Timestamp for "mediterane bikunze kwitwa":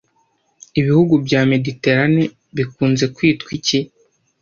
1.51-3.49